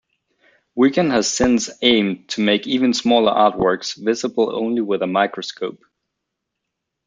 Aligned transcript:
Wigan 0.73 1.11
has 1.11 1.29
since 1.31 1.69
aimed 1.83 2.27
to 2.29 2.41
make 2.41 2.65
even 2.65 2.91
smaller 2.91 3.31
artworks, 3.31 3.95
visible 4.03 4.49
only 4.51 4.81
with 4.81 5.03
a 5.03 5.05
microscope. 5.05 5.83